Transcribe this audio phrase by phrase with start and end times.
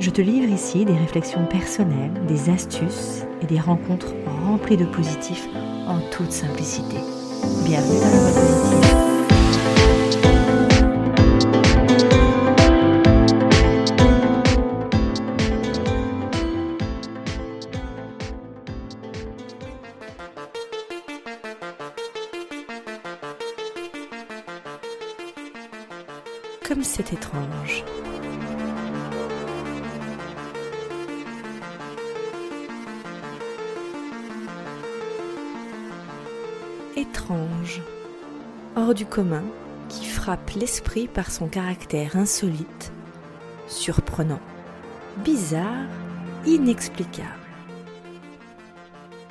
[0.00, 4.14] Je te livre ici des réflexions personnelles, des astuces et des rencontres
[4.46, 5.48] remplies de positifs
[5.88, 6.98] en toute simplicité.
[7.64, 8.94] Bienvenue dans boîte positive.
[26.68, 27.84] Comme c'est étrange.
[36.98, 37.80] Étrange,
[38.76, 39.44] hors du commun,
[39.88, 42.92] qui frappe l'esprit par son caractère insolite,
[43.68, 44.40] surprenant,
[45.24, 45.86] bizarre,
[46.44, 47.28] inexplicable.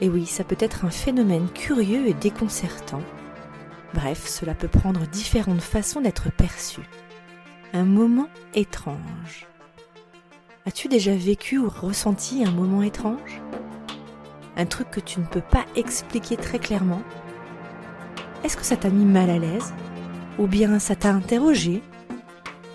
[0.00, 3.02] Et oui, ça peut être un phénomène curieux et déconcertant.
[3.94, 6.80] Bref, cela peut prendre différentes façons d'être perçu.
[7.72, 9.46] Un moment étrange.
[10.66, 13.40] As-tu déjà vécu ou ressenti un moment étrange?
[14.56, 17.02] Un truc que tu ne peux pas expliquer très clairement?
[18.44, 19.72] Est-ce que ça t'a mis mal à l'aise
[20.38, 21.82] Ou bien ça t'a interrogé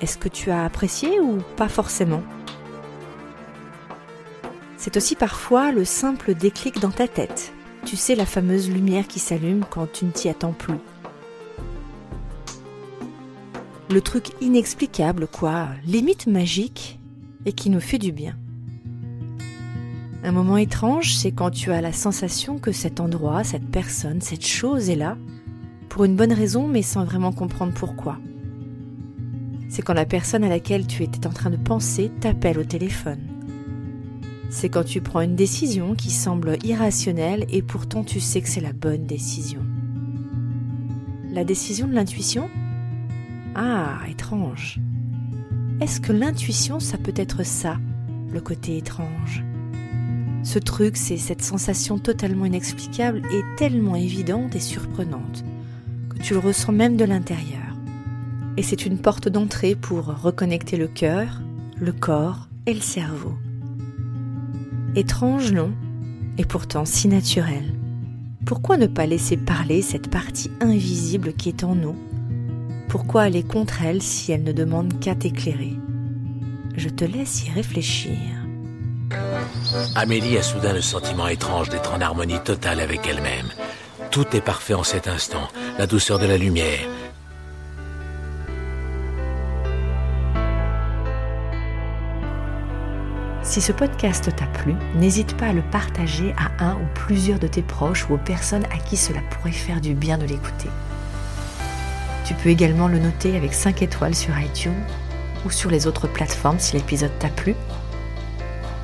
[0.00, 2.22] Est-ce que tu as apprécié ou pas forcément
[4.78, 7.52] C'est aussi parfois le simple déclic dans ta tête.
[7.84, 10.78] Tu sais la fameuse lumière qui s'allume quand tu ne t'y attends plus.
[13.90, 16.98] Le truc inexplicable, quoi, limite magique,
[17.44, 18.36] et qui nous fait du bien.
[20.22, 24.46] Un moment étrange, c'est quand tu as la sensation que cet endroit, cette personne, cette
[24.46, 25.16] chose est là,
[25.90, 28.18] pour une bonne raison mais sans vraiment comprendre pourquoi.
[29.68, 33.20] C'est quand la personne à laquelle tu étais en train de penser t'appelle au téléphone.
[34.48, 38.60] C'est quand tu prends une décision qui semble irrationnelle et pourtant tu sais que c'est
[38.60, 39.60] la bonne décision.
[41.32, 42.48] La décision de l'intuition?
[43.54, 44.80] Ah, étrange.
[45.80, 47.78] Est-ce que l'intuition, ça peut être ça,
[48.32, 49.44] le côté étrange?
[50.42, 55.44] Ce truc, c'est cette sensation totalement inexplicable et tellement évidente et surprenante
[56.22, 57.76] tu le ressens même de l'intérieur.
[58.56, 61.40] Et c'est une porte d'entrée pour reconnecter le cœur,
[61.78, 63.34] le corps et le cerveau.
[64.96, 65.72] Étrange, non?
[66.36, 67.74] Et pourtant si naturel.
[68.44, 71.96] Pourquoi ne pas laisser parler cette partie invisible qui est en nous?
[72.88, 75.76] Pourquoi aller contre elle si elle ne demande qu'à t'éclairer?
[76.76, 78.18] Je te laisse y réfléchir.
[79.94, 83.48] Amélie a soudain le sentiment étrange d'être en harmonie totale avec elle-même
[84.10, 85.48] tout est parfait en cet instant.
[85.78, 86.80] La douceur de la lumière.
[93.42, 97.46] Si ce podcast t'a plu, n'hésite pas à le partager à un ou plusieurs de
[97.46, 100.68] tes proches ou aux personnes à qui cela pourrait faire du bien de l'écouter.
[102.24, 104.84] Tu peux également le noter avec 5 étoiles sur iTunes
[105.44, 107.54] ou sur les autres plateformes si l'épisode t'a plu.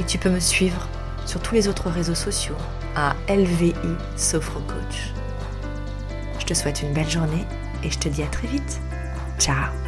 [0.00, 0.88] Et tu peux me suivre
[1.26, 2.56] sur tous les autres réseaux sociaux
[2.96, 3.74] à LVI
[4.66, 5.12] Coach.
[6.38, 7.44] Je te souhaite une belle journée
[7.82, 8.80] et je te dis à très vite.
[9.38, 9.83] Ciao